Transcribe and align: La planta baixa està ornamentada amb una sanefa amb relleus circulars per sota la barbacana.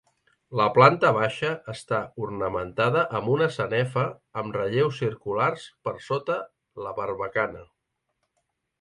La 0.59 0.65
planta 0.77 1.11
baixa 1.17 1.51
està 1.73 1.99
ornamentada 2.29 3.05
amb 3.19 3.31
una 3.35 3.51
sanefa 3.59 4.07
amb 4.43 4.59
relleus 4.61 4.99
circulars 5.05 5.71
per 5.87 5.97
sota 6.11 6.43
la 6.89 6.99
barbacana. 7.05 7.67